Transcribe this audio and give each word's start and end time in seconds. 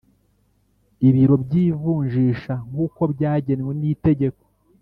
ibiro 1.07 1.35
byivunjisha 1.43 2.53
nkuko 2.67 3.01
byagenw 3.13 3.67
nitegeko 3.79 4.43